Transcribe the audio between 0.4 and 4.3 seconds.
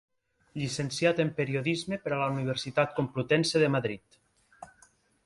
Llicenciat en periodisme per la Universitat Complutense de Madrid.